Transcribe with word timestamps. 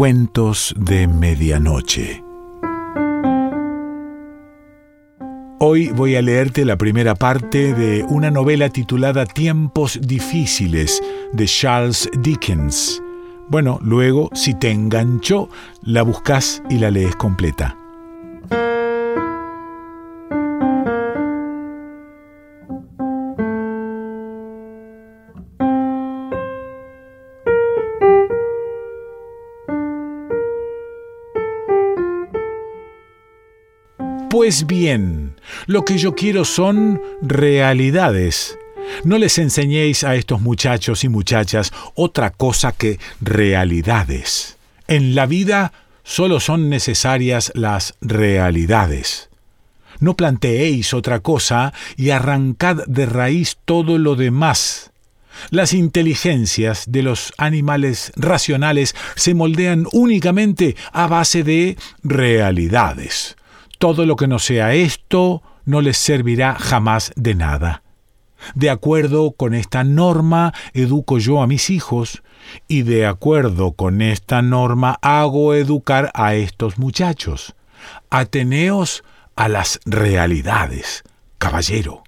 Cuentos 0.00 0.74
de 0.78 1.06
Medianoche. 1.06 2.24
Hoy 5.58 5.90
voy 5.90 6.16
a 6.16 6.22
leerte 6.22 6.64
la 6.64 6.78
primera 6.78 7.14
parte 7.14 7.74
de 7.74 8.02
una 8.04 8.30
novela 8.30 8.70
titulada 8.70 9.26
Tiempos 9.26 10.00
difíciles 10.00 11.02
de 11.34 11.44
Charles 11.44 12.08
Dickens. 12.22 13.02
Bueno, 13.50 13.78
luego, 13.82 14.30
si 14.32 14.54
te 14.54 14.70
enganchó, 14.70 15.50
la 15.82 16.00
buscas 16.00 16.62
y 16.70 16.78
la 16.78 16.90
lees 16.90 17.14
completa. 17.16 17.79
Pues 34.30 34.68
bien, 34.68 35.34
lo 35.66 35.84
que 35.84 35.98
yo 35.98 36.14
quiero 36.14 36.44
son 36.44 37.02
realidades. 37.20 38.56
No 39.02 39.18
les 39.18 39.38
enseñéis 39.38 40.04
a 40.04 40.14
estos 40.14 40.40
muchachos 40.40 41.02
y 41.02 41.08
muchachas 41.08 41.72
otra 41.96 42.30
cosa 42.30 42.70
que 42.70 43.00
realidades. 43.20 44.56
En 44.86 45.16
la 45.16 45.26
vida 45.26 45.72
solo 46.04 46.38
son 46.38 46.68
necesarias 46.70 47.50
las 47.56 47.96
realidades. 48.00 49.30
No 49.98 50.14
planteéis 50.14 50.94
otra 50.94 51.18
cosa 51.18 51.72
y 51.96 52.10
arrancad 52.10 52.84
de 52.86 53.06
raíz 53.06 53.58
todo 53.64 53.98
lo 53.98 54.14
demás. 54.14 54.92
Las 55.50 55.72
inteligencias 55.72 56.84
de 56.86 57.02
los 57.02 57.32
animales 57.36 58.12
racionales 58.14 58.94
se 59.16 59.34
moldean 59.34 59.86
únicamente 59.90 60.76
a 60.92 61.08
base 61.08 61.42
de 61.42 61.76
realidades. 62.04 63.36
Todo 63.80 64.04
lo 64.04 64.14
que 64.16 64.26
no 64.26 64.38
sea 64.38 64.74
esto 64.74 65.42
no 65.64 65.80
les 65.80 65.96
servirá 65.96 66.54
jamás 66.54 67.12
de 67.16 67.34
nada. 67.34 67.82
De 68.54 68.68
acuerdo 68.68 69.32
con 69.32 69.54
esta 69.54 69.84
norma 69.84 70.52
educo 70.74 71.16
yo 71.16 71.40
a 71.40 71.46
mis 71.46 71.70
hijos 71.70 72.22
y 72.68 72.82
de 72.82 73.06
acuerdo 73.06 73.72
con 73.72 74.02
esta 74.02 74.42
norma 74.42 74.98
hago 75.00 75.54
educar 75.54 76.10
a 76.12 76.34
estos 76.34 76.76
muchachos. 76.76 77.54
Ateneos 78.10 79.02
a 79.34 79.48
las 79.48 79.80
realidades, 79.86 81.02
caballero. 81.38 82.02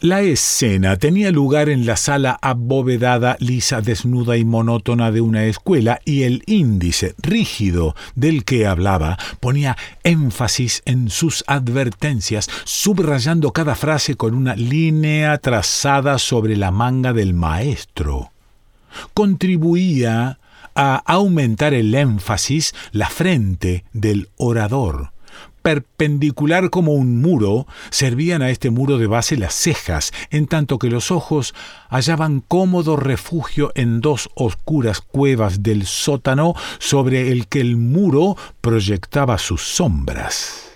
La 0.00 0.22
escena 0.22 0.96
tenía 0.96 1.30
lugar 1.30 1.68
en 1.68 1.86
la 1.86 1.96
sala 1.96 2.38
abovedada, 2.40 3.36
lisa, 3.40 3.80
desnuda 3.80 4.36
y 4.36 4.44
monótona 4.44 5.12
de 5.12 5.20
una 5.20 5.44
escuela, 5.44 6.00
y 6.04 6.22
el 6.22 6.42
índice 6.46 7.14
rígido 7.18 7.94
del 8.14 8.44
que 8.44 8.66
hablaba 8.66 9.18
ponía 9.40 9.76
énfasis 10.02 10.82
en 10.84 11.10
sus 11.10 11.44
advertencias, 11.46 12.48
subrayando 12.64 13.52
cada 13.52 13.74
frase 13.74 14.14
con 14.14 14.34
una 14.34 14.56
línea 14.56 15.38
trazada 15.38 16.18
sobre 16.18 16.56
la 16.56 16.70
manga 16.70 17.12
del 17.12 17.34
maestro. 17.34 18.32
Contribuía 19.14 20.38
a 20.74 20.96
aumentar 20.96 21.74
el 21.74 21.94
énfasis 21.94 22.74
la 22.92 23.08
frente 23.08 23.84
del 23.92 24.28
orador 24.36 25.12
perpendicular 25.62 26.70
como 26.70 26.92
un 26.92 27.20
muro, 27.20 27.66
servían 27.90 28.42
a 28.42 28.50
este 28.50 28.70
muro 28.70 28.98
de 28.98 29.06
base 29.06 29.36
las 29.36 29.54
cejas, 29.54 30.12
en 30.30 30.46
tanto 30.46 30.78
que 30.78 30.90
los 30.90 31.10
ojos 31.10 31.54
hallaban 31.88 32.40
cómodo 32.40 32.96
refugio 32.96 33.72
en 33.74 34.00
dos 34.00 34.30
oscuras 34.34 35.00
cuevas 35.00 35.62
del 35.62 35.86
sótano 35.86 36.54
sobre 36.78 37.32
el 37.32 37.46
que 37.46 37.60
el 37.60 37.76
muro 37.76 38.36
proyectaba 38.60 39.38
sus 39.38 39.62
sombras. 39.62 40.70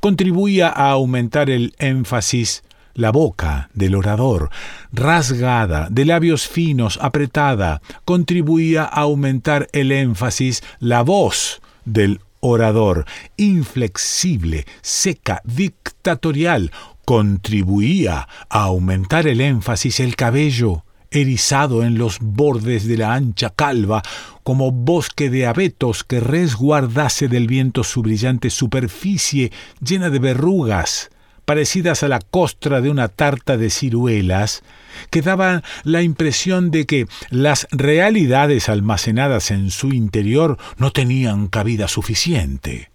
Contribuía 0.00 0.68
a 0.68 0.90
aumentar 0.90 1.50
el 1.50 1.74
énfasis 1.78 2.62
la 2.94 3.10
boca 3.10 3.70
del 3.72 3.94
orador, 3.94 4.50
rasgada, 4.92 5.88
de 5.90 6.04
labios 6.04 6.48
finos, 6.48 6.98
apretada, 7.00 7.80
contribuía 8.04 8.84
a 8.84 9.00
aumentar 9.00 9.68
el 9.72 9.92
énfasis 9.92 10.62
la 10.80 11.02
voz 11.02 11.62
del 11.84 12.20
orador, 12.40 13.04
inflexible, 13.36 14.66
seca, 14.82 15.40
dictatorial, 15.44 16.72
contribuía 17.04 18.28
a 18.48 18.62
aumentar 18.62 19.26
el 19.26 19.40
énfasis 19.40 20.00
el 20.00 20.16
cabello, 20.16 20.84
erizado 21.10 21.82
en 21.82 21.98
los 21.98 22.18
bordes 22.20 22.86
de 22.86 22.96
la 22.96 23.14
ancha 23.14 23.50
calva, 23.50 24.02
como 24.42 24.70
bosque 24.70 25.28
de 25.28 25.46
abetos 25.46 26.04
que 26.04 26.20
resguardase 26.20 27.28
del 27.28 27.46
viento 27.46 27.84
su 27.84 28.02
brillante 28.02 28.50
superficie 28.50 29.52
llena 29.80 30.10
de 30.10 30.18
verrugas, 30.20 31.10
parecidas 31.50 32.04
a 32.04 32.08
la 32.08 32.20
costra 32.20 32.80
de 32.80 32.90
una 32.90 33.08
tarta 33.08 33.56
de 33.56 33.70
ciruelas, 33.70 34.62
que 35.10 35.20
daban 35.20 35.64
la 35.82 36.00
impresión 36.00 36.70
de 36.70 36.86
que 36.86 37.08
las 37.30 37.66
realidades 37.72 38.68
almacenadas 38.68 39.50
en 39.50 39.72
su 39.72 39.88
interior 39.88 40.58
no 40.76 40.92
tenían 40.92 41.48
cabida 41.48 41.88
suficiente. 41.88 42.92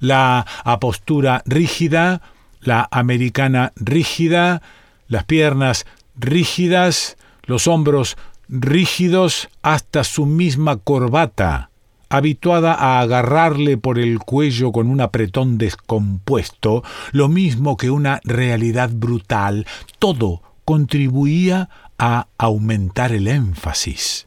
La 0.00 0.44
apostura 0.64 1.44
rígida, 1.46 2.20
la 2.62 2.88
americana 2.90 3.72
rígida, 3.76 4.60
las 5.06 5.22
piernas 5.22 5.86
rígidas, 6.16 7.16
los 7.44 7.68
hombros 7.68 8.16
rígidos 8.48 9.50
hasta 9.62 10.02
su 10.02 10.26
misma 10.26 10.78
corbata, 10.78 11.70
habituada 12.08 12.74
a 12.74 13.00
agarrarle 13.00 13.76
por 13.76 13.98
el 13.98 14.18
cuello 14.18 14.72
con 14.72 14.88
un 14.88 15.00
apretón 15.00 15.58
descompuesto, 15.58 16.82
lo 17.12 17.28
mismo 17.28 17.76
que 17.76 17.90
una 17.90 18.20
realidad 18.24 18.90
brutal, 18.92 19.66
todo 19.98 20.42
contribuía 20.64 21.68
a 21.98 22.28
aumentar 22.38 23.12
el 23.12 23.28
énfasis. 23.28 24.26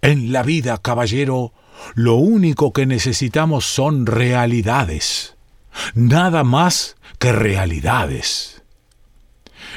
En 0.00 0.32
la 0.32 0.42
vida, 0.42 0.78
caballero, 0.78 1.52
lo 1.94 2.16
único 2.16 2.72
que 2.72 2.86
necesitamos 2.86 3.64
son 3.64 4.06
realidades, 4.06 5.36
nada 5.94 6.44
más 6.44 6.96
que 7.18 7.32
realidades. 7.32 8.62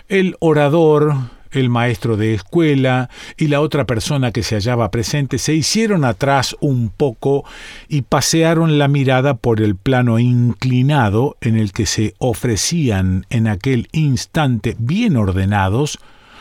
El 0.07 0.35
orador 0.39 1.15
el 1.55 1.69
maestro 1.69 2.17
de 2.17 2.33
escuela 2.33 3.09
y 3.38 3.47
la 3.47 3.61
otra 3.61 3.85
persona 3.85 4.31
que 4.31 4.43
se 4.43 4.55
hallaba 4.55 4.91
presente 4.91 5.38
se 5.38 5.53
hicieron 5.53 6.05
atrás 6.05 6.55
un 6.59 6.89
poco 6.89 7.45
y 7.88 8.03
pasearon 8.03 8.77
la 8.77 8.88
mirada 8.88 9.35
por 9.35 9.61
el 9.61 9.75
plano 9.75 10.19
inclinado 10.19 11.38
en 11.41 11.57
el 11.57 11.71
que 11.71 11.85
se 11.85 12.13
ofrecían 12.17 13.25
en 13.29 13.47
aquel 13.47 13.88
instante 13.91 14.75
bien 14.79 15.17
ordenados 15.17 15.99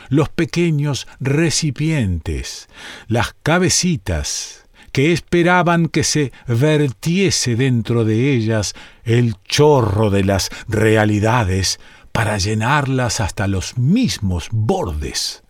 los 0.09 0.29
pequeños 0.29 1.07
recipientes, 1.19 2.67
las 3.07 3.33
cabecitas, 3.41 4.65
que 4.91 5.11
esperaban 5.11 5.87
que 5.87 6.05
se 6.05 6.31
vertiese 6.47 7.57
dentro 7.57 8.05
de 8.05 8.31
ellas 8.31 8.75
el 9.03 9.35
chorro 9.43 10.09
de 10.09 10.23
las 10.23 10.49
realidades 10.69 11.79
para 12.15 12.37
llenarlas 12.37 13.19
hasta 13.19 13.45
los 13.45 13.77
mismos 13.77 14.47
bordes. 14.49 15.43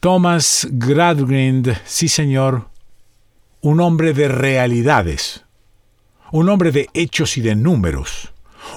Thomas 0.00 0.68
Gradgrind, 0.70 1.74
sí 1.86 2.08
señor, 2.08 2.68
un 3.62 3.80
hombre 3.80 4.12
de 4.12 4.28
realidades, 4.28 5.44
un 6.32 6.50
hombre 6.50 6.70
de 6.70 6.90
hechos 6.92 7.38
y 7.38 7.40
de 7.40 7.56
números, 7.56 8.30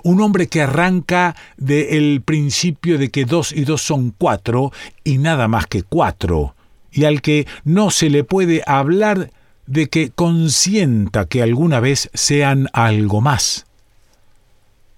un 0.05 0.21
hombre 0.21 0.47
que 0.47 0.61
arranca 0.61 1.35
del 1.57 2.22
principio 2.22 2.97
de 2.97 3.11
que 3.11 3.25
dos 3.25 3.52
y 3.52 3.66
dos 3.66 3.81
son 3.81 4.11
cuatro 4.17 4.72
y 5.03 5.17
nada 5.17 5.49
más 5.49 5.67
que 5.67 5.84
cuatro, 5.84 6.55
y 6.90 7.03
al 7.03 7.22
que 7.22 7.46
no 7.66 7.91
se 7.91 8.09
le 8.09 8.23
puede 8.23 8.63
hablar 8.66 9.31
de 9.66 9.90
que 9.90 10.09
consienta 10.09 11.25
que 11.25 11.43
alguna 11.43 11.81
vez 11.81 12.09
sean 12.13 12.69
algo 12.72 13.19
más. 13.19 13.66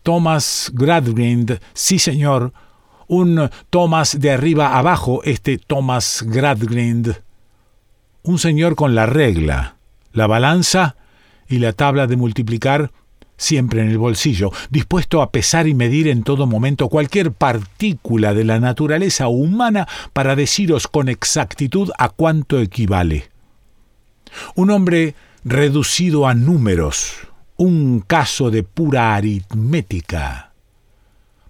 Thomas 0.09 0.71
Gradgrind, 0.73 1.59
sí 1.75 1.99
señor, 1.99 2.51
un 3.07 3.47
Thomas 3.69 4.19
de 4.19 4.31
arriba 4.31 4.75
abajo, 4.75 5.21
este 5.23 5.59
Thomas 5.59 6.25
Gradgrind. 6.25 7.21
Un 8.23 8.39
señor 8.39 8.73
con 8.73 8.95
la 8.95 9.05
regla, 9.05 9.75
la 10.11 10.25
balanza 10.25 10.95
y 11.47 11.59
la 11.59 11.73
tabla 11.73 12.07
de 12.07 12.15
multiplicar 12.15 12.91
siempre 13.37 13.81
en 13.81 13.89
el 13.89 13.99
bolsillo, 13.99 14.51
dispuesto 14.71 15.21
a 15.21 15.29
pesar 15.29 15.67
y 15.67 15.75
medir 15.75 16.07
en 16.07 16.23
todo 16.23 16.47
momento 16.47 16.89
cualquier 16.89 17.31
partícula 17.31 18.33
de 18.33 18.45
la 18.45 18.59
naturaleza 18.59 19.27
humana 19.27 19.87
para 20.11 20.35
deciros 20.35 20.87
con 20.87 21.07
exactitud 21.07 21.91
a 21.99 22.09
cuánto 22.09 22.59
equivale. 22.59 23.29
Un 24.55 24.71
hombre 24.71 25.13
reducido 25.43 26.27
a 26.27 26.33
números, 26.33 27.28
un 27.59 27.99
caso 27.99 28.49
de 28.49 28.63
pura 28.63 29.15
aritmética. 29.15 30.53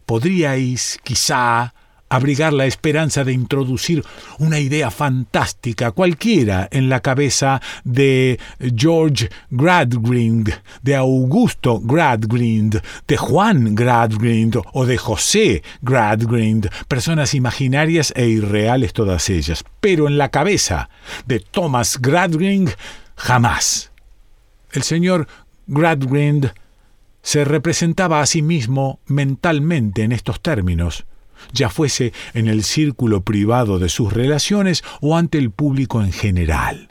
Podríais, 0.07 0.99
quizá, 1.03 1.71
abrigar 2.09 2.51
la 2.51 2.65
esperanza 2.65 3.23
de 3.23 3.31
introducir 3.31 4.03
una 4.39 4.59
idea 4.59 4.89
fantástica 4.89 5.91
cualquiera 5.91 6.67
en 6.71 6.89
la 6.89 7.01
cabeza 7.01 7.61
de 7.83 8.39
George 8.75 9.29
Gradgrind, 9.51 10.49
de 10.81 10.95
Augusto 10.95 11.79
Gradgrind, 11.79 12.81
de 13.07 13.17
Juan 13.17 13.75
Gradgrind 13.75 14.57
o 14.73 14.87
de 14.87 14.97
José 14.97 15.61
Gradgrind, 15.83 16.69
personas 16.87 17.35
imaginarias 17.35 18.11
e 18.15 18.27
irreales 18.27 18.93
todas 18.93 19.29
ellas. 19.29 19.63
Pero 19.79 20.07
en 20.07 20.17
la 20.17 20.29
cabeza 20.29 20.89
de 21.27 21.39
Thomas 21.39 22.01
Gradgrind 22.01 22.71
jamás. 23.15 23.91
El 24.71 24.81
señor 24.83 25.27
Gradgrind 25.69 26.51
se 27.21 27.45
representaba 27.45 28.21
a 28.21 28.25
sí 28.25 28.41
mismo 28.41 28.99
mentalmente 29.05 30.03
en 30.03 30.11
estos 30.11 30.41
términos 30.41 31.05
ya 31.53 31.69
fuese 31.69 32.13
en 32.33 32.47
el 32.47 32.63
círculo 32.63 33.21
privado 33.21 33.79
de 33.79 33.89
sus 33.89 34.11
relaciones 34.13 34.83
o 35.01 35.17
ante 35.17 35.37
el 35.37 35.51
público 35.51 36.01
en 36.01 36.11
general. 36.11 36.89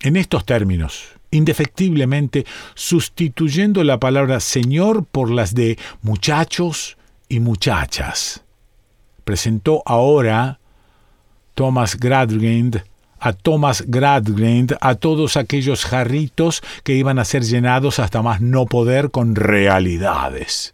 En 0.00 0.16
estos 0.16 0.44
términos, 0.46 1.08
indefectiblemente 1.30 2.46
sustituyendo 2.74 3.84
la 3.84 4.00
palabra 4.00 4.40
señor 4.40 5.04
por 5.04 5.30
las 5.30 5.54
de 5.54 5.78
muchachos 6.02 6.96
y 7.28 7.40
muchachas. 7.40 8.42
Presentó 9.24 9.82
ahora 9.86 10.58
Thomas 11.54 11.96
Gradgrind 11.98 12.82
a 13.20 13.32
Thomas 13.32 13.84
Gradgrind 13.86 14.76
a 14.80 14.96
todos 14.96 15.36
aquellos 15.36 15.84
jarritos 15.84 16.62
que 16.82 16.94
iban 16.94 17.18
a 17.18 17.24
ser 17.24 17.44
llenados 17.44 17.98
hasta 17.98 18.22
más 18.22 18.40
no 18.40 18.66
poder 18.66 19.10
con 19.10 19.34
realidades. 19.34 20.72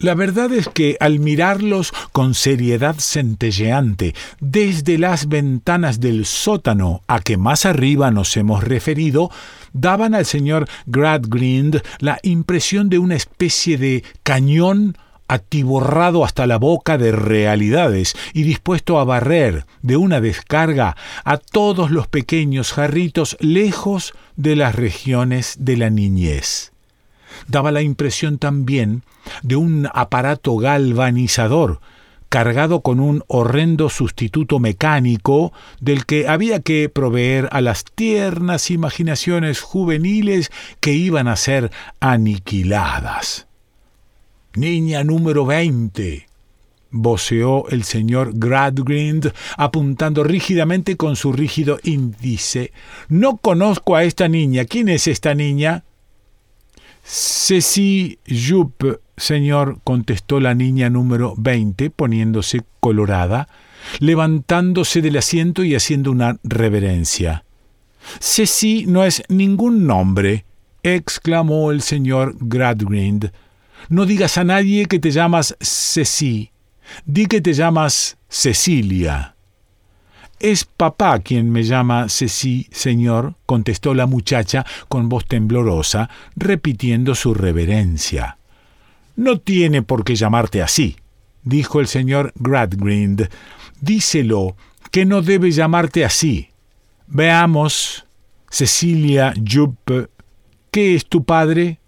La 0.00 0.14
verdad 0.14 0.52
es 0.52 0.68
que 0.68 0.96
al 1.00 1.18
mirarlos 1.18 1.92
con 2.12 2.34
seriedad 2.34 2.94
centelleante 2.98 4.14
desde 4.38 4.96
las 4.96 5.28
ventanas 5.28 5.98
del 5.98 6.24
sótano 6.24 7.02
a 7.08 7.18
que 7.18 7.36
más 7.36 7.66
arriba 7.66 8.12
nos 8.12 8.36
hemos 8.36 8.62
referido, 8.62 9.28
daban 9.72 10.14
al 10.14 10.24
señor 10.24 10.68
Gradgrind 10.86 11.82
la 11.98 12.20
impresión 12.22 12.88
de 12.88 13.00
una 13.00 13.16
especie 13.16 13.76
de 13.76 14.04
cañón 14.22 14.96
atiborrado 15.28 16.24
hasta 16.24 16.46
la 16.46 16.56
boca 16.56 16.98
de 16.98 17.12
realidades 17.12 18.16
y 18.32 18.42
dispuesto 18.42 18.98
a 18.98 19.04
barrer 19.04 19.66
de 19.82 19.96
una 19.96 20.20
descarga 20.20 20.96
a 21.24 21.36
todos 21.36 21.90
los 21.90 22.08
pequeños 22.08 22.72
jarritos 22.72 23.36
lejos 23.40 24.14
de 24.36 24.56
las 24.56 24.74
regiones 24.74 25.56
de 25.60 25.76
la 25.76 25.90
niñez 25.90 26.72
daba 27.46 27.70
la 27.70 27.82
impresión 27.82 28.38
también 28.38 29.02
de 29.42 29.56
un 29.56 29.88
aparato 29.92 30.56
galvanizador 30.56 31.80
cargado 32.28 32.82
con 32.82 33.00
un 33.00 33.22
horrendo 33.26 33.88
sustituto 33.88 34.58
mecánico 34.58 35.52
del 35.80 36.04
que 36.04 36.28
había 36.28 36.60
que 36.60 36.90
proveer 36.90 37.48
a 37.52 37.62
las 37.62 37.84
tiernas 37.84 38.70
imaginaciones 38.70 39.60
juveniles 39.60 40.50
que 40.80 40.92
iban 40.92 41.26
a 41.26 41.36
ser 41.36 41.70
aniquiladas. 42.00 43.47
Niña 44.54 45.04
número 45.04 45.44
veinte, 45.46 46.26
voceó 46.90 47.68
el 47.68 47.84
señor 47.84 48.32
Gradgrind, 48.34 49.32
apuntando 49.56 50.24
rígidamente 50.24 50.96
con 50.96 51.16
su 51.16 51.32
rígido 51.32 51.78
índice. 51.84 52.72
No 53.08 53.36
conozco 53.36 53.94
a 53.94 54.04
esta 54.04 54.26
niña. 54.26 54.64
¿Quién 54.64 54.88
es 54.88 55.06
esta 55.06 55.34
niña? 55.34 55.84
Ceci 57.04 58.18
Jup, 58.26 58.82
señor, 59.16 59.80
contestó 59.84 60.40
la 60.40 60.54
niña 60.54 60.90
número 60.90 61.34
veinte, 61.36 61.90
poniéndose 61.90 62.62
colorada, 62.80 63.48
levantándose 63.98 65.00
del 65.00 65.16
asiento 65.16 65.64
y 65.64 65.74
haciendo 65.74 66.10
una 66.10 66.38
reverencia. 66.42 67.44
Ceci 68.20 68.86
no 68.86 69.04
es 69.04 69.22
ningún 69.28 69.86
nombre, 69.86 70.44
exclamó 70.82 71.70
el 71.70 71.82
señor 71.82 72.36
Gradgrind. 72.40 73.32
No 73.88 74.04
digas 74.04 74.36
a 74.36 74.44
nadie 74.44 74.86
que 74.86 74.98
te 74.98 75.10
llamas 75.10 75.56
Ceci. 75.60 76.50
Di 77.06 77.26
que 77.26 77.40
te 77.40 77.54
llamas 77.54 78.18
Cecilia. 78.28 79.34
Es 80.40 80.64
papá 80.64 81.18
quien 81.18 81.50
me 81.50 81.64
llama 81.64 82.08
Ceci, 82.08 82.68
señor, 82.70 83.34
contestó 83.46 83.94
la 83.94 84.06
muchacha 84.06 84.64
con 84.88 85.08
voz 85.08 85.26
temblorosa, 85.26 86.10
repitiendo 86.36 87.14
su 87.14 87.34
reverencia. 87.34 88.38
No 89.16 89.40
tiene 89.40 89.82
por 89.82 90.04
qué 90.04 90.14
llamarte 90.14 90.62
así, 90.62 90.96
dijo 91.42 91.80
el 91.80 91.88
señor 91.88 92.32
Gradgrind. 92.36 93.28
Díselo, 93.80 94.54
que 94.92 95.06
no 95.06 95.22
debe 95.22 95.50
llamarte 95.50 96.04
así. 96.04 96.50
Veamos, 97.08 98.06
Cecilia 98.50 99.34
Jupp, 99.34 99.90
¿qué 100.70 100.94
es 100.94 101.06
tu 101.06 101.24
padre? 101.24 101.80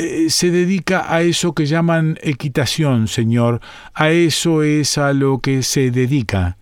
Eh, 0.00 0.30
se 0.30 0.50
dedica 0.50 1.12
a 1.14 1.20
eso 1.20 1.52
que 1.52 1.66
llaman 1.66 2.18
equitación, 2.22 3.06
señor. 3.06 3.60
A 3.92 4.08
eso 4.08 4.62
es 4.62 4.96
a 4.96 5.12
lo 5.12 5.40
que 5.40 5.62
se 5.62 5.90
dedica. 5.90 6.56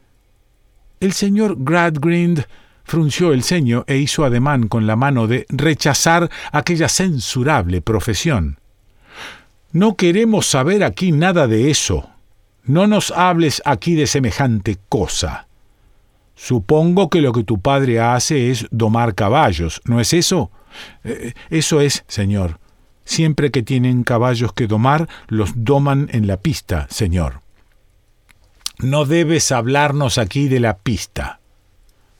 El 0.99 1.12
señor 1.12 1.55
Gradgrind 1.56 2.46
frunció 2.82 3.32
el 3.32 3.44
ceño 3.44 3.85
e 3.87 3.99
hizo 3.99 4.25
ademán 4.25 4.67
con 4.67 4.88
la 4.88 4.96
mano 4.96 5.29
de 5.29 5.46
rechazar 5.50 6.29
aquella 6.50 6.88
censurable 6.88 7.81
profesión. 7.81 8.58
No 9.70 9.94
queremos 9.94 10.46
saber 10.46 10.82
aquí 10.82 11.12
nada 11.12 11.46
de 11.46 11.70
eso. 11.70 12.11
No 12.64 12.88
nos 12.88 13.12
hables 13.12 13.62
aquí 13.64 13.94
de 13.94 14.08
semejante 14.08 14.79
cosa. 14.88 15.46
Supongo 16.35 17.08
que 17.08 17.20
lo 17.20 17.32
que 17.32 17.44
tu 17.44 17.61
padre 17.61 18.00
hace 18.00 18.50
es 18.50 18.67
domar 18.73 19.14
caballos, 19.14 19.81
¿no 19.85 20.00
es 20.00 20.12
eso? 20.12 20.50
Eh, 21.05 21.35
eso 21.50 21.81
es, 21.81 22.05
señor. 22.08 22.58
Siempre 23.08 23.50
que 23.50 23.62
tienen 23.62 24.05
caballos 24.05 24.52
que 24.52 24.66
domar, 24.66 25.08
los 25.28 25.52
doman 25.56 26.10
en 26.12 26.26
la 26.26 26.37
pista, 26.37 26.87
señor. 26.90 27.40
No 28.81 29.06
debes 29.06 29.50
hablarnos 29.50 30.19
aquí 30.19 30.46
de 30.46 30.60
la 30.60 30.76
pista. 30.76 31.40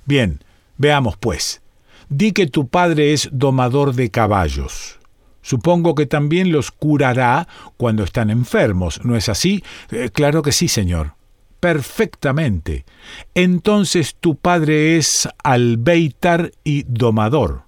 Bien, 0.07 0.43
veamos 0.79 1.19
pues. 1.19 1.61
Di 2.09 2.33
que 2.33 2.47
tu 2.47 2.69
padre 2.69 3.13
es 3.13 3.29
domador 3.33 3.95
de 3.97 4.11
caballos. 4.11 4.99
Supongo 5.43 5.95
que 5.95 6.07
también 6.07 6.53
los 6.53 6.71
curará 6.71 7.47
cuando 7.77 8.03
están 8.03 8.31
enfermos, 8.31 9.05
¿no 9.05 9.15
es 9.15 9.29
así? 9.29 9.63
Eh, 9.91 10.09
claro 10.11 10.41
que 10.41 10.53
sí, 10.53 10.69
señor. 10.69 11.17
Perfectamente. 11.61 12.87
Entonces 13.35 14.17
tu 14.19 14.37
padre 14.37 14.97
es 14.97 15.29
albeitar 15.45 16.53
y 16.65 16.85
domador. 16.85 17.68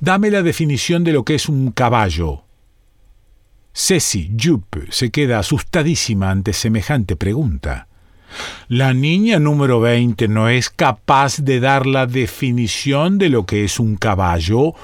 Dame 0.00 0.30
la 0.30 0.42
definición 0.42 1.04
de 1.04 1.12
lo 1.12 1.24
que 1.24 1.34
es 1.34 1.48
un 1.48 1.72
caballo. 1.72 2.44
Ceci 3.74 4.30
Jupp 4.38 4.90
se 4.90 5.10
queda 5.10 5.38
asustadísima 5.38 6.30
ante 6.30 6.52
semejante 6.52 7.16
pregunta. 7.16 7.88
La 8.68 8.94
niña 8.94 9.38
número 9.38 9.80
20 9.80 10.28
no 10.28 10.48
es 10.48 10.70
capaz 10.70 11.38
de 11.38 11.60
dar 11.60 11.86
la 11.86 12.06
definición 12.06 13.18
de 13.18 13.28
lo 13.28 13.44
que 13.46 13.64
es 13.64 13.78
un 13.78 13.96
caballo, 13.96 14.74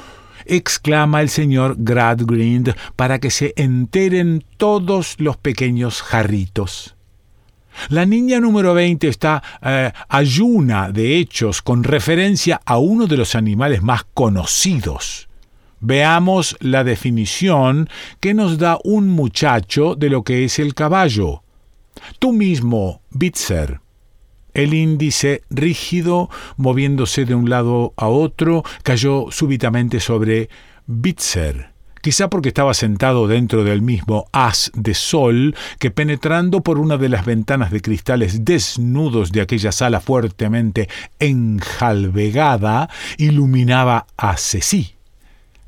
exclama 0.44 1.20
el 1.20 1.28
señor 1.28 1.76
Gradgrind 1.78 2.74
para 2.96 3.18
que 3.18 3.30
se 3.30 3.54
enteren 3.56 4.44
todos 4.56 5.16
los 5.18 5.36
pequeños 5.36 6.02
jarritos. 6.02 6.97
La 7.88 8.06
niña 8.06 8.40
número 8.40 8.74
20 8.74 9.08
está 9.08 9.42
eh, 9.62 9.92
ayuna 10.08 10.90
de 10.90 11.16
hechos 11.16 11.62
con 11.62 11.84
referencia 11.84 12.60
a 12.64 12.78
uno 12.78 13.06
de 13.06 13.16
los 13.16 13.34
animales 13.34 13.82
más 13.82 14.04
conocidos 14.14 15.28
Veamos 15.80 16.56
la 16.60 16.82
definición 16.82 17.88
que 18.20 18.34
nos 18.34 18.58
da 18.58 18.78
un 18.82 19.08
muchacho 19.08 19.94
de 19.94 20.10
lo 20.10 20.24
que 20.24 20.44
es 20.44 20.58
el 20.58 20.74
caballo. 20.74 21.42
Tú 22.18 22.32
mismo, 22.32 23.02
Bitzer. 23.10 23.80
El 24.54 24.74
índice 24.74 25.42
rígido, 25.50 26.30
moviéndose 26.56 27.24
de 27.24 27.36
un 27.36 27.48
lado 27.48 27.94
a 27.96 28.08
otro, 28.08 28.64
cayó 28.82 29.26
súbitamente 29.30 30.00
sobre 30.00 30.48
Bitzer, 30.86 31.70
quizá 32.00 32.28
porque 32.28 32.48
estaba 32.48 32.74
sentado 32.74 33.26
dentro 33.26 33.64
del 33.64 33.82
mismo 33.82 34.26
haz 34.32 34.70
de 34.74 34.94
sol 34.94 35.54
que 35.78 35.90
penetrando 35.90 36.62
por 36.62 36.78
una 36.78 36.96
de 36.96 37.08
las 37.08 37.24
ventanas 37.24 37.70
de 37.70 37.80
cristales 37.80 38.44
desnudos 38.44 39.32
de 39.32 39.40
aquella 39.40 39.72
sala 39.72 40.00
fuertemente 40.00 40.88
enjalbegada, 41.18 42.88
iluminaba 43.16 44.06
a 44.16 44.36
Ceci. 44.36 44.94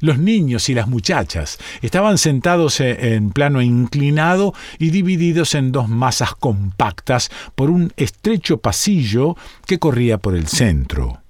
Los 0.00 0.18
niños 0.18 0.70
y 0.70 0.75
las 0.75 0.88
muchachas 0.88 1.58
estaban 1.82 2.16
sentados 2.16 2.80
e, 2.80 3.14
en 3.14 3.32
plano 3.32 3.60
inclinado 3.60 4.54
y 4.78 4.90
divididos 4.90 5.54
en 5.54 5.72
dos 5.72 5.88
masas 5.88 6.34
compactas 6.34 7.30
por 7.54 7.68
un 7.68 7.92
estrecho 7.96 8.58
pasillo 8.58 9.37
que 9.66 9.78
corría 9.78 10.16
por 10.16 10.34
el 10.34 10.49
centro. 10.49 11.20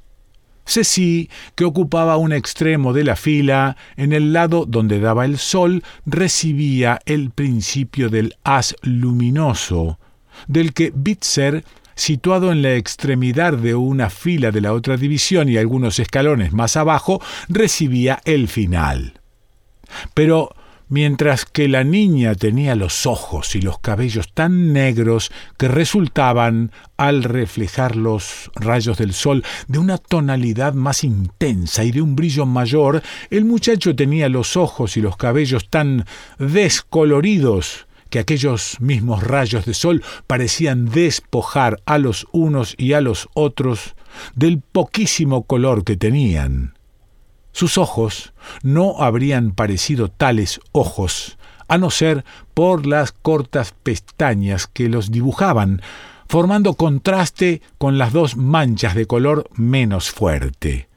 Ceci, 0.70 1.28
que 1.56 1.64
ocupaba 1.64 2.16
un 2.16 2.32
extremo 2.32 2.92
de 2.92 3.02
la 3.02 3.16
fila, 3.16 3.76
en 3.96 4.12
el 4.12 4.32
lado 4.32 4.66
donde 4.66 5.00
daba 5.00 5.24
el 5.24 5.38
sol, 5.38 5.82
recibía 6.06 7.00
el 7.06 7.30
principio 7.30 8.08
del 8.08 8.36
haz 8.44 8.76
luminoso, 8.82 9.98
del 10.46 10.72
que 10.72 10.92
Bitzer, 10.94 11.64
situado 11.96 12.52
en 12.52 12.62
la 12.62 12.76
extremidad 12.76 13.54
de 13.54 13.74
una 13.74 14.10
fila 14.10 14.52
de 14.52 14.60
la 14.60 14.72
otra 14.72 14.96
división 14.96 15.48
y 15.48 15.56
algunos 15.56 15.98
escalones 15.98 16.52
más 16.52 16.76
abajo, 16.76 17.20
recibía 17.48 18.20
el 18.24 18.46
final. 18.46 19.20
Pero 20.14 20.54
mientras 20.90 21.46
que 21.46 21.68
la 21.68 21.84
niña 21.84 22.34
tenía 22.34 22.74
los 22.74 23.06
ojos 23.06 23.56
y 23.56 23.62
los 23.62 23.78
cabellos 23.78 24.30
tan 24.34 24.74
negros 24.74 25.32
que 25.56 25.68
resultaban, 25.68 26.72
al 26.98 27.22
reflejar 27.22 27.96
los 27.96 28.50
rayos 28.56 28.98
del 28.98 29.14
sol, 29.14 29.42
de 29.68 29.78
una 29.78 29.96
tonalidad 29.96 30.74
más 30.74 31.02
intensa 31.02 31.82
y 31.84 31.92
de 31.92 32.02
un 32.02 32.14
brillo 32.14 32.44
mayor, 32.44 33.02
el 33.30 33.46
muchacho 33.46 33.96
tenía 33.96 34.28
los 34.28 34.58
ojos 34.58 34.98
y 34.98 35.00
los 35.00 35.16
cabellos 35.16 35.70
tan 35.70 36.04
descoloridos 36.38 37.86
que 38.10 38.18
aquellos 38.18 38.80
mismos 38.80 39.22
rayos 39.22 39.64
de 39.64 39.72
sol 39.72 40.02
parecían 40.26 40.86
despojar 40.86 41.80
a 41.86 41.96
los 41.98 42.26
unos 42.32 42.74
y 42.76 42.92
a 42.92 43.00
los 43.00 43.28
otros 43.32 43.94
del 44.34 44.60
poquísimo 44.60 45.44
color 45.44 45.84
que 45.84 45.96
tenían. 45.96 46.74
Sus 47.60 47.76
ojos 47.76 48.32
no 48.62 49.02
habrían 49.02 49.50
parecido 49.50 50.08
tales 50.08 50.60
ojos, 50.72 51.36
a 51.68 51.76
no 51.76 51.90
ser 51.90 52.24
por 52.54 52.86
las 52.86 53.12
cortas 53.12 53.74
pestañas 53.82 54.66
que 54.66 54.88
los 54.88 55.10
dibujaban, 55.10 55.82
formando 56.26 56.72
contraste 56.72 57.60
con 57.76 57.98
las 57.98 58.14
dos 58.14 58.38
manchas 58.38 58.94
de 58.94 59.04
color 59.04 59.46
menos 59.52 60.10
fuerte. 60.10 60.88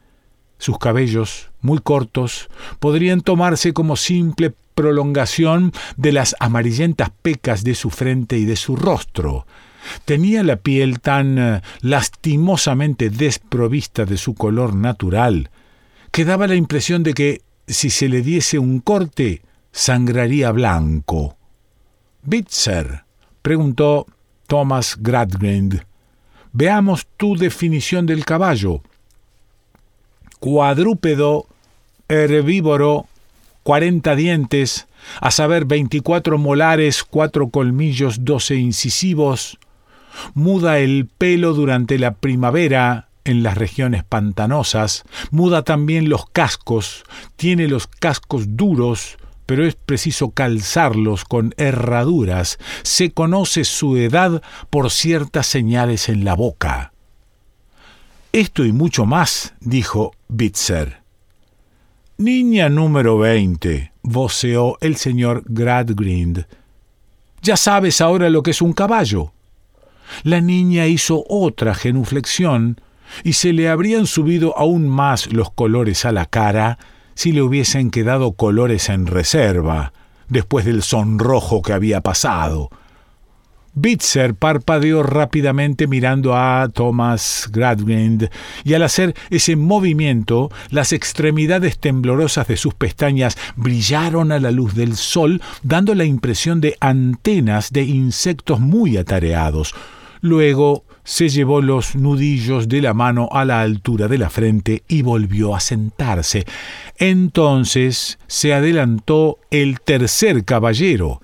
Sus 0.58 0.78
cabellos, 0.78 1.52
muy 1.60 1.80
cortos, 1.80 2.48
podrían 2.80 3.20
tomarse 3.20 3.74
como 3.74 3.98
simple 3.98 4.54
prolongación 4.74 5.74
de 5.98 6.14
las 6.14 6.34
amarillentas 6.40 7.10
pecas 7.22 7.66
de 7.66 7.76
su 7.76 7.90
frente 7.90 8.38
y 8.38 8.46
de 8.46 8.56
su 8.56 8.78
rostro. 8.78 9.46
Tenía 10.06 10.44
la 10.44 10.56
piel 10.56 11.02
tan 11.02 11.38
eh, 11.38 11.62
lastimosamente 11.82 13.10
desprovista 13.10 14.06
de 14.06 14.16
su 14.16 14.34
color 14.34 14.74
natural, 14.76 15.50
que 16.14 16.26
daba 16.26 16.46
la 16.46 16.54
impresión 16.54 17.02
de 17.02 17.16
que, 17.16 17.42
si 17.68 17.90
se 17.90 18.08
le 18.08 18.22
diese 18.22 18.60
un 18.60 18.82
corte, 18.82 19.42
sangraría 19.72 20.52
blanco. 20.52 21.36
Bitzer, 22.22 23.04
preguntó 23.42 24.06
Thomas 24.46 24.96
Gradgrind, 25.00 25.84
veamos 26.52 27.08
tu 27.18 27.36
definición 27.36 28.06
del 28.06 28.26
caballo. 28.26 28.84
Cuadrúpedo, 30.40 31.48
herbívoro, 32.08 33.08
cuarenta 33.64 34.16
dientes, 34.16 34.86
a 35.20 35.32
saber 35.32 35.66
veinticuatro 35.66 36.38
molares, 36.38 37.04
cuatro 37.04 37.50
colmillos, 37.50 38.24
doce 38.24 38.54
incisivos, 38.54 39.58
muda 40.36 40.78
el 40.78 41.08
pelo 41.08 41.56
durante 41.56 41.98
la 41.98 42.14
primavera, 42.14 43.08
en 43.26 43.44
las 43.44 43.58
regiones 43.58 44.04
pantanosas, 44.04 45.04
muda 45.32 45.64
también 45.64 46.10
los 46.10 46.26
cascos, 46.28 47.04
tiene 47.36 47.68
los 47.68 47.88
cascos 47.88 48.58
duros, 48.58 49.18
pero 49.46 49.66
es 49.66 49.76
preciso 49.76 50.32
calzarlos 50.32 51.26
con 51.26 51.54
herraduras, 51.58 52.60
se 52.84 53.12
conoce 53.12 53.64
su 53.66 53.98
edad 53.98 54.42
por 54.70 54.92
ciertas 54.92 55.48
señales 55.48 56.10
en 56.10 56.24
la 56.26 56.36
boca. 56.36 56.94
Esto 58.32 58.66
y 58.66 58.72
mucho 58.72 59.06
más, 59.06 59.54
dijo 59.60 60.14
Bitzer. 60.28 61.04
Niña 62.18 62.70
número 62.70 63.18
veinte, 63.18 63.92
voceó 64.02 64.78
el 64.82 64.96
señor 64.96 65.44
Gradgrind. 65.46 66.48
Ya 67.42 67.58
sabes 67.58 68.02
ahora 68.02 68.30
lo 68.30 68.42
que 68.42 68.52
es 68.52 68.62
un 68.62 68.74
caballo. 68.74 69.34
La 70.24 70.42
niña 70.42 70.88
hizo 70.88 71.26
otra 71.28 71.76
genuflexión, 71.76 72.80
y 73.24 73.34
se 73.34 73.54
le 73.54 73.70
habrían 73.70 74.08
subido 74.08 74.58
aún 74.58 74.88
más 74.88 75.32
los 75.32 75.52
colores 75.52 76.06
a 76.06 76.12
la 76.12 76.26
cara 76.26 76.78
si 77.16 77.32
le 77.32 77.42
hubiesen 77.42 77.92
quedado 77.92 78.34
colores 78.34 78.90
en 78.90 79.06
reserva, 79.08 79.94
después 80.30 80.66
del 80.66 80.82
sonrojo 80.82 81.62
que 81.62 81.74
había 81.74 82.02
pasado. 82.02 82.70
Bitzer 83.76 84.36
parpadeó 84.36 85.02
rápidamente 85.02 85.88
mirando 85.88 86.36
a 86.36 86.70
Thomas 86.72 87.50
Gradgrind, 87.52 88.30
y 88.64 88.76
al 88.76 88.84
hacer 88.84 89.16
ese 89.32 89.56
movimiento, 89.56 90.52
las 90.70 90.94
extremidades 90.94 91.80
temblorosas 91.80 92.48
de 92.48 92.58
sus 92.58 92.76
pestañas 92.76 93.36
brillaron 93.56 94.32
a 94.32 94.40
la 94.40 94.52
luz 94.52 94.76
del 94.76 94.96
sol, 94.96 95.42
dando 95.64 95.96
la 95.96 96.06
impresión 96.06 96.62
de 96.62 96.78
antenas 96.82 97.72
de 97.72 97.84
insectos 97.84 98.60
muy 98.60 98.98
atareados. 98.98 99.74
Luego 100.24 100.86
se 101.04 101.28
llevó 101.28 101.62
los 101.62 101.98
nudillos 101.98 102.70
de 102.70 102.82
la 102.82 102.94
mano 102.94 103.28
a 103.34 103.44
la 103.44 103.60
altura 103.60 104.08
de 104.08 104.18
la 104.18 104.30
frente 104.30 104.84
y 104.88 105.02
volvió 105.02 105.54
a 105.54 105.60
sentarse. 105.60 106.46
Entonces 106.98 108.18
se 108.28 108.54
adelantó 108.54 109.40
el 109.52 109.82
tercer 109.82 110.46
caballero. 110.46 111.20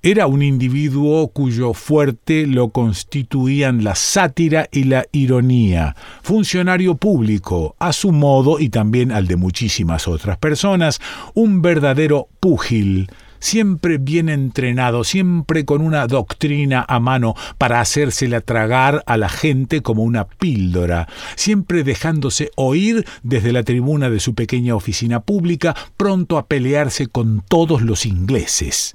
Era 0.00 0.28
un 0.28 0.44
individuo 0.44 1.26
cuyo 1.26 1.72
fuerte 1.72 2.46
lo 2.46 2.68
constituían 2.68 3.82
la 3.82 3.96
sátira 3.96 4.68
y 4.70 4.84
la 4.84 5.06
ironía, 5.10 5.96
funcionario 6.22 6.94
público, 6.94 7.74
a 7.80 7.92
su 7.92 8.12
modo 8.12 8.60
y 8.60 8.68
también 8.68 9.10
al 9.10 9.26
de 9.26 9.34
muchísimas 9.34 10.06
otras 10.06 10.38
personas, 10.38 11.00
un 11.34 11.62
verdadero 11.62 12.28
púgil, 12.38 13.10
siempre 13.38 13.98
bien 13.98 14.28
entrenado, 14.28 15.04
siempre 15.04 15.64
con 15.64 15.82
una 15.82 16.06
doctrina 16.06 16.84
a 16.88 17.00
mano 17.00 17.34
para 17.58 17.80
hacérsela 17.80 18.40
tragar 18.40 19.02
a 19.06 19.16
la 19.16 19.28
gente 19.28 19.82
como 19.82 20.02
una 20.02 20.26
píldora, 20.26 21.08
siempre 21.34 21.84
dejándose 21.84 22.50
oír 22.56 23.06
desde 23.22 23.52
la 23.52 23.62
tribuna 23.62 24.10
de 24.10 24.20
su 24.20 24.34
pequeña 24.34 24.74
oficina 24.74 25.20
pública, 25.20 25.74
pronto 25.96 26.38
a 26.38 26.46
pelearse 26.46 27.06
con 27.06 27.42
todos 27.46 27.82
los 27.82 28.06
ingleses 28.06 28.94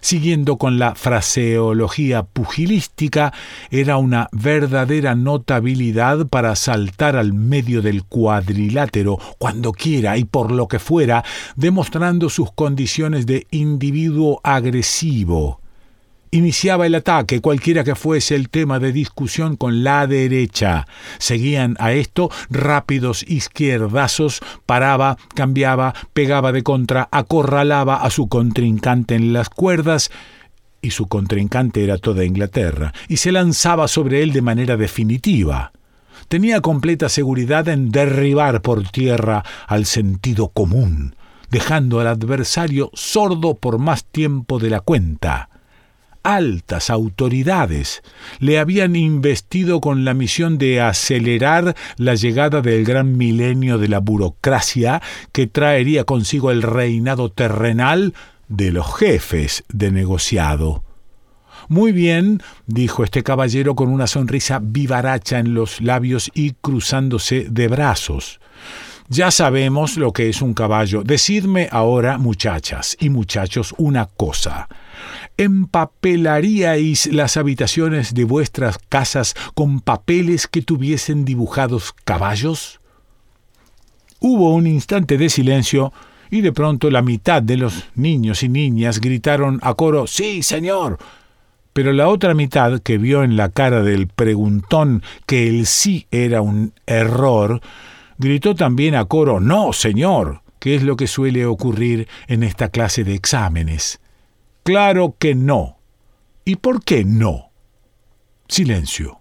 siguiendo 0.00 0.58
con 0.58 0.78
la 0.78 0.94
fraseología 0.94 2.22
pugilística, 2.22 3.32
era 3.70 3.96
una 3.96 4.28
verdadera 4.32 5.14
notabilidad 5.14 6.26
para 6.28 6.56
saltar 6.56 7.16
al 7.16 7.32
medio 7.32 7.82
del 7.82 8.04
cuadrilátero 8.04 9.18
cuando 9.38 9.72
quiera 9.72 10.16
y 10.16 10.24
por 10.24 10.52
lo 10.52 10.68
que 10.68 10.78
fuera, 10.78 11.24
demostrando 11.56 12.28
sus 12.28 12.52
condiciones 12.52 13.26
de 13.26 13.46
individuo 13.50 14.40
agresivo 14.42 15.60
iniciaba 16.30 16.86
el 16.86 16.94
ataque, 16.94 17.40
cualquiera 17.40 17.84
que 17.84 17.94
fuese 17.94 18.34
el 18.34 18.48
tema 18.48 18.78
de 18.78 18.92
discusión 18.92 19.56
con 19.56 19.84
la 19.84 20.06
derecha. 20.06 20.86
Seguían 21.18 21.76
a 21.78 21.92
esto 21.92 22.30
rápidos 22.50 23.24
izquierdazos, 23.28 24.40
paraba, 24.66 25.16
cambiaba, 25.34 25.94
pegaba 26.12 26.52
de 26.52 26.62
contra, 26.62 27.08
acorralaba 27.10 28.02
a 28.02 28.10
su 28.10 28.28
contrincante 28.28 29.14
en 29.14 29.32
las 29.32 29.48
cuerdas, 29.48 30.10
y 30.80 30.90
su 30.90 31.08
contrincante 31.08 31.82
era 31.82 31.98
toda 31.98 32.24
Inglaterra, 32.24 32.92
y 33.08 33.16
se 33.16 33.32
lanzaba 33.32 33.88
sobre 33.88 34.22
él 34.22 34.32
de 34.32 34.42
manera 34.42 34.76
definitiva. 34.76 35.72
Tenía 36.28 36.60
completa 36.60 37.08
seguridad 37.08 37.68
en 37.68 37.90
derribar 37.90 38.60
por 38.60 38.88
tierra 38.88 39.44
al 39.66 39.86
sentido 39.86 40.48
común, 40.48 41.16
dejando 41.50 42.00
al 42.00 42.06
adversario 42.06 42.90
sordo 42.92 43.54
por 43.54 43.78
más 43.78 44.04
tiempo 44.04 44.58
de 44.58 44.70
la 44.70 44.80
cuenta 44.80 45.48
altas 46.28 46.90
autoridades 46.90 48.02
le 48.38 48.58
habían 48.58 48.96
investido 48.96 49.80
con 49.80 50.04
la 50.04 50.12
misión 50.12 50.58
de 50.58 50.80
acelerar 50.80 51.74
la 51.96 52.14
llegada 52.14 52.60
del 52.60 52.84
gran 52.84 53.16
milenio 53.16 53.78
de 53.78 53.88
la 53.88 54.00
burocracia 54.00 55.00
que 55.32 55.46
traería 55.46 56.04
consigo 56.04 56.50
el 56.50 56.62
reinado 56.62 57.30
terrenal 57.30 58.12
de 58.48 58.72
los 58.72 58.94
jefes 58.94 59.64
de 59.68 59.90
negociado. 59.90 60.84
Muy 61.68 61.92
bien, 61.92 62.42
dijo 62.66 63.04
este 63.04 63.22
caballero 63.22 63.74
con 63.74 63.88
una 63.88 64.06
sonrisa 64.06 64.60
vivaracha 64.62 65.38
en 65.38 65.54
los 65.54 65.80
labios 65.80 66.30
y 66.34 66.52
cruzándose 66.60 67.46
de 67.48 67.68
brazos. 67.68 68.38
Ya 69.08 69.30
sabemos 69.30 69.96
lo 69.96 70.12
que 70.12 70.28
es 70.28 70.42
un 70.42 70.52
caballo. 70.52 71.02
Decidme 71.02 71.68
ahora, 71.72 72.18
muchachas 72.18 72.96
y 73.00 73.08
muchachos, 73.08 73.74
una 73.78 74.04
cosa. 74.04 74.68
¿Empapelaríais 75.38 77.06
las 77.12 77.36
habitaciones 77.36 78.12
de 78.12 78.24
vuestras 78.24 78.76
casas 78.88 79.34
con 79.54 79.80
papeles 79.80 80.48
que 80.48 80.62
tuviesen 80.62 81.24
dibujados 81.24 81.94
caballos? 82.04 82.80
Hubo 84.18 84.52
un 84.52 84.66
instante 84.66 85.16
de 85.16 85.28
silencio 85.28 85.92
y 86.28 86.40
de 86.40 86.52
pronto 86.52 86.90
la 86.90 87.02
mitad 87.02 87.40
de 87.40 87.56
los 87.56 87.84
niños 87.94 88.42
y 88.42 88.48
niñas 88.48 89.00
gritaron 89.00 89.60
a 89.62 89.74
coro 89.74 90.08
Sí, 90.08 90.42
señor. 90.42 90.98
Pero 91.72 91.92
la 91.92 92.08
otra 92.08 92.34
mitad, 92.34 92.80
que 92.80 92.98
vio 92.98 93.22
en 93.22 93.36
la 93.36 93.50
cara 93.50 93.82
del 93.82 94.08
preguntón 94.08 95.04
que 95.24 95.48
el 95.48 95.66
sí 95.66 96.08
era 96.10 96.42
un 96.42 96.72
error, 96.84 97.60
Gritó 98.20 98.56
también 98.56 98.96
a 98.96 99.04
coro 99.04 99.38
No, 99.38 99.72
señor, 99.72 100.42
que 100.58 100.74
es 100.74 100.82
lo 100.82 100.96
que 100.96 101.06
suele 101.06 101.46
ocurrir 101.46 102.08
en 102.26 102.42
esta 102.42 102.68
clase 102.68 103.04
de 103.04 103.14
exámenes. 103.14 104.00
Claro 104.68 105.16
que 105.18 105.34
no. 105.34 105.78
¿Y 106.44 106.56
por 106.56 106.84
qué 106.84 107.02
no? 107.02 107.52
Silencio. 108.48 109.20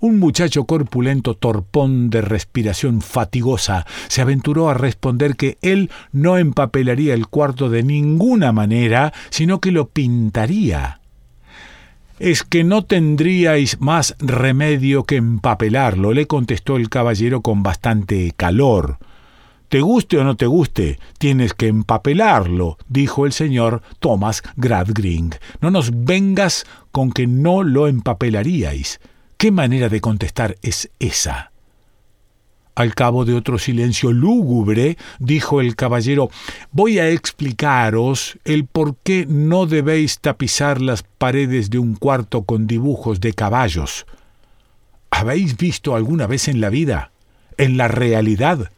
Un 0.00 0.18
muchacho 0.18 0.64
corpulento, 0.64 1.34
torpón 1.34 2.08
de 2.08 2.22
respiración 2.22 3.02
fatigosa, 3.02 3.84
se 4.08 4.22
aventuró 4.22 4.70
a 4.70 4.74
responder 4.74 5.36
que 5.36 5.58
él 5.60 5.90
no 6.12 6.38
empapelaría 6.38 7.12
el 7.12 7.26
cuarto 7.26 7.68
de 7.68 7.82
ninguna 7.82 8.52
manera, 8.52 9.12
sino 9.28 9.60
que 9.60 9.70
lo 9.70 9.90
pintaría. 9.90 11.02
Es 12.18 12.42
que 12.42 12.64
no 12.64 12.86
tendríais 12.86 13.82
más 13.82 14.16
remedio 14.18 15.04
que 15.04 15.16
empapelarlo, 15.16 16.14
le 16.14 16.26
contestó 16.26 16.78
el 16.78 16.88
caballero 16.88 17.42
con 17.42 17.62
bastante 17.62 18.32
calor. 18.34 18.96
Te 19.74 19.80
guste 19.80 20.18
o 20.18 20.22
no 20.22 20.36
te 20.36 20.46
guste, 20.46 21.00
tienes 21.18 21.52
que 21.52 21.66
empapelarlo, 21.66 22.78
dijo 22.88 23.26
el 23.26 23.32
señor 23.32 23.82
Thomas 23.98 24.44
Gradgring. 24.54 25.34
No 25.60 25.72
nos 25.72 25.90
vengas 25.92 26.64
con 26.92 27.10
que 27.10 27.26
no 27.26 27.64
lo 27.64 27.88
empapelaríais. 27.88 29.00
¿Qué 29.36 29.50
manera 29.50 29.88
de 29.88 30.00
contestar 30.00 30.54
es 30.62 30.90
esa? 31.00 31.50
Al 32.76 32.94
cabo 32.94 33.24
de 33.24 33.34
otro 33.34 33.58
silencio 33.58 34.12
lúgubre, 34.12 34.96
dijo 35.18 35.60
el 35.60 35.74
caballero, 35.74 36.30
voy 36.70 37.00
a 37.00 37.10
explicaros 37.10 38.38
el 38.44 38.66
por 38.66 38.94
qué 39.02 39.26
no 39.28 39.66
debéis 39.66 40.20
tapizar 40.20 40.80
las 40.80 41.02
paredes 41.02 41.68
de 41.68 41.80
un 41.80 41.96
cuarto 41.96 42.44
con 42.44 42.68
dibujos 42.68 43.18
de 43.18 43.32
caballos. 43.32 44.06
¿Habéis 45.10 45.56
visto 45.56 45.96
alguna 45.96 46.28
vez 46.28 46.46
en 46.46 46.60
la 46.60 46.70
vida, 46.70 47.10
en 47.58 47.76
la 47.76 47.88
realidad, 47.88 48.70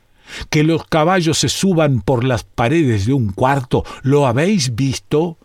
que 0.50 0.62
los 0.62 0.84
caballos 0.86 1.38
se 1.38 1.48
suban 1.48 2.00
por 2.00 2.24
las 2.24 2.44
paredes 2.44 3.06
de 3.06 3.12
un 3.12 3.32
cuarto? 3.32 3.84
¿Lo 4.02 4.26
habéis 4.26 4.74
visto? 4.74 5.38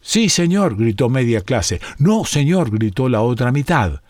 Sí, 0.00 0.28
señor, 0.28 0.76
gritó 0.76 1.08
media 1.08 1.40
clase. 1.40 1.80
No, 1.98 2.24
señor, 2.24 2.70
gritó 2.70 3.08
la 3.08 3.22
otra 3.22 3.52
mitad. 3.52 4.02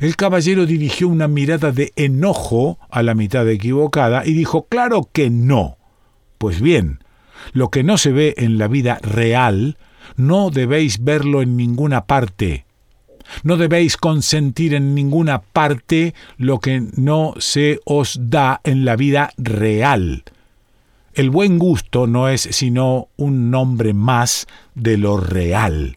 El 0.00 0.16
caballero 0.16 0.66
dirigió 0.66 1.08
una 1.08 1.28
mirada 1.28 1.72
de 1.72 1.92
enojo 1.96 2.78
a 2.90 3.02
la 3.02 3.14
mitad 3.14 3.48
equivocada 3.48 4.26
y 4.26 4.34
dijo 4.34 4.66
Claro 4.66 5.08
que 5.12 5.30
no. 5.30 5.78
Pues 6.38 6.60
bien, 6.60 6.98
lo 7.52 7.70
que 7.70 7.82
no 7.82 7.96
se 7.96 8.12
ve 8.12 8.34
en 8.36 8.58
la 8.58 8.68
vida 8.68 8.98
real, 9.02 9.78
no 10.16 10.50
debéis 10.50 11.02
verlo 11.02 11.42
en 11.42 11.56
ninguna 11.56 12.06
parte. 12.06 12.65
No 13.42 13.56
debéis 13.56 13.96
consentir 13.96 14.74
en 14.74 14.94
ninguna 14.94 15.40
parte 15.40 16.14
lo 16.36 16.60
que 16.60 16.82
no 16.96 17.34
se 17.38 17.80
os 17.84 18.18
da 18.20 18.60
en 18.64 18.84
la 18.84 18.96
vida 18.96 19.32
real. 19.36 20.24
El 21.14 21.30
buen 21.30 21.58
gusto 21.58 22.06
no 22.06 22.28
es 22.28 22.42
sino 22.42 23.08
un 23.16 23.50
nombre 23.50 23.94
más 23.94 24.46
de 24.74 24.98
lo 24.98 25.16
real. 25.16 25.96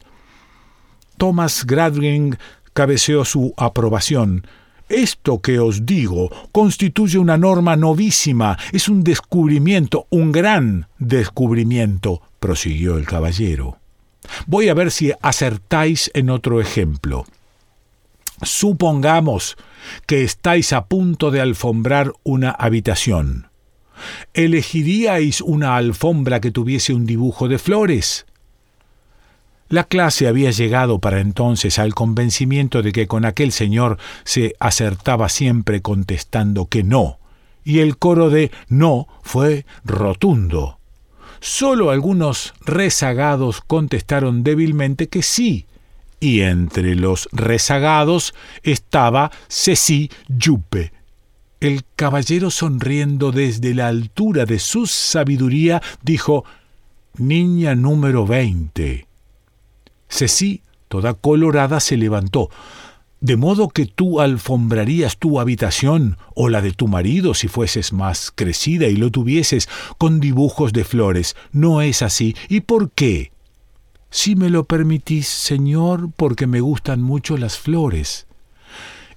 Thomas 1.17 1.65
Gradgring 1.65 2.37
cabeceó 2.73 3.25
su 3.25 3.53
aprobación. 3.57 4.47
Esto 4.87 5.41
que 5.41 5.59
os 5.59 5.85
digo 5.85 6.29
constituye 6.53 7.19
una 7.19 7.37
norma 7.37 7.75
novísima, 7.75 8.57
es 8.71 8.87
un 8.87 9.03
descubrimiento, 9.03 10.07
un 10.09 10.31
gran 10.31 10.87
descubrimiento, 10.97 12.21
prosiguió 12.39 12.97
el 12.97 13.05
caballero. 13.05 13.78
Voy 14.47 14.69
a 14.69 14.73
ver 14.73 14.91
si 14.91 15.11
acertáis 15.21 16.11
en 16.13 16.29
otro 16.29 16.61
ejemplo. 16.61 17.25
Supongamos 18.41 19.57
que 20.05 20.23
estáis 20.23 20.71
a 20.73 20.85
punto 20.85 21.31
de 21.31 21.41
alfombrar 21.41 22.13
una 22.23 22.51
habitación. 22.51 23.49
¿Elegiríais 24.33 25.41
una 25.41 25.75
alfombra 25.75 26.39
que 26.39 26.51
tuviese 26.51 26.93
un 26.93 27.05
dibujo 27.05 27.47
de 27.47 27.59
flores? 27.59 28.25
La 29.67 29.83
clase 29.83 30.27
había 30.27 30.49
llegado 30.49 30.99
para 30.99 31.19
entonces 31.19 31.77
al 31.77 31.93
convencimiento 31.93 32.81
de 32.81 32.91
que 32.91 33.07
con 33.07 33.23
aquel 33.23 33.51
señor 33.51 33.97
se 34.23 34.55
acertaba 34.59 35.29
siempre 35.29 35.81
contestando 35.81 36.65
que 36.65 36.83
no, 36.83 37.19
y 37.63 37.79
el 37.79 37.97
coro 37.97 38.31
de 38.31 38.51
no 38.67 39.07
fue 39.21 39.65
rotundo. 39.83 40.78
Solo 41.41 41.89
algunos 41.89 42.53
rezagados 42.65 43.61
contestaron 43.61 44.43
débilmente 44.43 45.07
que 45.07 45.23
sí, 45.23 45.65
y 46.19 46.41
entre 46.41 46.95
los 46.95 47.29
rezagados 47.31 48.33
estaba 48.63 49.31
Ceci 49.47 50.11
Yuppe. 50.27 50.91
El 51.61 51.83
caballero 51.95 52.51
sonriendo 52.51 53.31
desde 53.31 53.73
la 53.73 53.87
altura 53.87 54.45
de 54.45 54.59
su 54.59 54.87
sabiduría 54.87 55.81
dijo 56.01 56.45
Niña 57.17 57.75
número 57.75 58.25
veinte. 58.25 59.07
Ceci, 60.09 60.61
toda 60.87 61.13
colorada, 61.13 61.79
se 61.79 61.97
levantó. 61.97 62.49
¿De 63.21 63.35
modo 63.35 63.67
que 63.67 63.85
tú 63.85 64.21
alfombrarías 64.21 65.17
tu 65.17 65.41
habitación 65.41 66.17
o 66.35 66.47
la 66.47 66.61
de 66.61 66.71
tu 66.71 66.87
marido 66.87 67.33
si 67.33 67.49
fueses 67.49 67.91
más 67.91 68.31
crecida 68.33 68.87
y 68.87 68.95
lo 68.95 69.11
tuvieses 69.11 69.67
con 69.97 70.21
dibujos 70.21 70.71
de 70.71 70.85
flores? 70.85 71.35
No 71.51 71.81
es 71.81 72.01
así. 72.01 72.35
¿Y 72.47 72.61
por 72.61 72.91
qué? 72.91 73.33
Si 74.09 74.35
me 74.35 74.49
lo 74.49 74.63
permitís, 74.63 75.27
señor, 75.27 76.11
porque 76.15 76.47
me 76.47 76.61
gustan 76.61 77.01
mucho 77.01 77.37
las 77.37 77.57
flores. 77.57 78.25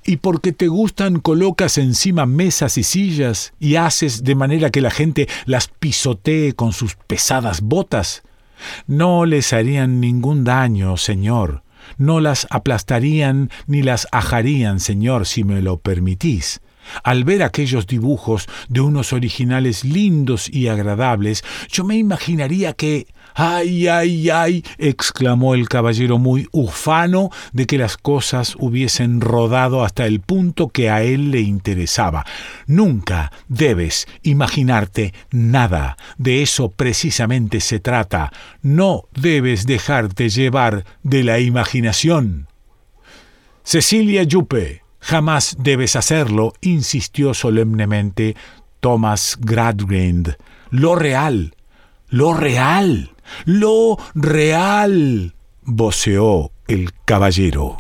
Y 0.04 0.16
porque 0.16 0.52
te 0.52 0.66
gustan, 0.66 1.20
colocas 1.20 1.78
encima 1.78 2.26
mesas 2.26 2.76
y 2.78 2.82
sillas 2.82 3.52
y 3.60 3.76
haces 3.76 4.24
de 4.24 4.34
manera 4.34 4.70
que 4.70 4.80
la 4.80 4.90
gente 4.90 5.28
las 5.46 5.68
pisotee 5.68 6.54
con 6.54 6.72
sus 6.72 6.96
pesadas 6.96 7.60
botas. 7.60 8.22
No 8.88 9.26
les 9.26 9.52
harían 9.52 10.00
ningún 10.00 10.42
daño, 10.42 10.96
Señor, 10.96 11.62
no 11.98 12.20
las 12.20 12.46
aplastarían 12.50 13.50
ni 13.66 13.82
las 13.82 14.06
ajarían, 14.12 14.80
Señor, 14.80 15.26
si 15.26 15.44
me 15.44 15.62
lo 15.62 15.78
permitís. 15.78 16.60
Al 17.02 17.24
ver 17.24 17.42
aquellos 17.42 17.86
dibujos 17.86 18.46
de 18.68 18.80
unos 18.80 19.12
originales 19.12 19.84
lindos 19.84 20.48
y 20.48 20.68
agradables, 20.68 21.44
yo 21.68 21.84
me 21.84 21.96
imaginaría 21.96 22.72
que 22.72 23.06
¡Ay, 23.34 23.88
ay, 23.88 24.28
ay! 24.30 24.64
exclamó 24.76 25.54
el 25.54 25.68
caballero 25.68 26.18
muy 26.18 26.48
ufano 26.52 27.30
de 27.52 27.66
que 27.66 27.78
las 27.78 27.96
cosas 27.96 28.56
hubiesen 28.58 29.20
rodado 29.20 29.84
hasta 29.84 30.06
el 30.06 30.20
punto 30.20 30.68
que 30.68 30.90
a 30.90 31.02
él 31.02 31.30
le 31.30 31.40
interesaba. 31.40 32.26
Nunca 32.66 33.32
debes 33.48 34.06
imaginarte 34.22 35.14
nada. 35.30 35.96
De 36.18 36.42
eso 36.42 36.70
precisamente 36.70 37.60
se 37.60 37.80
trata. 37.80 38.32
No 38.60 39.04
debes 39.12 39.66
dejarte 39.66 40.28
llevar 40.28 40.84
de 41.02 41.24
la 41.24 41.40
imaginación. 41.40 42.48
Cecilia 43.64 44.24
Yuppe, 44.24 44.81
jamás 45.02 45.56
debes 45.58 45.96
hacerlo, 45.96 46.54
insistió 46.62 47.34
solemnemente 47.34 48.36
Thomas 48.80 49.36
Gradgrind. 49.38 50.36
Lo 50.70 50.94
real, 50.94 51.54
lo 52.08 52.32
real 52.32 53.12
lo 53.44 53.98
real, 54.14 55.34
voceó 55.62 56.52
el 56.68 56.92
caballero. 57.04 57.78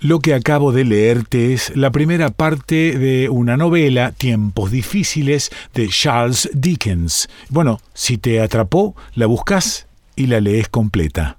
Lo 0.00 0.20
que 0.20 0.34
acabo 0.34 0.72
de 0.72 0.84
leerte 0.84 1.54
es 1.54 1.74
la 1.74 1.90
primera 1.90 2.28
parte 2.28 2.98
de 2.98 3.30
una 3.30 3.56
novela, 3.56 4.12
Tiempos 4.12 4.70
difíciles, 4.70 5.50
de 5.72 5.88
Charles 5.88 6.50
Dickens. 6.52 7.30
Bueno, 7.48 7.80
si 7.94 8.18
te 8.18 8.42
atrapó, 8.42 8.94
la 9.14 9.24
buscas 9.24 9.86
y 10.14 10.26
la 10.26 10.40
lees 10.40 10.68
completa. 10.68 11.38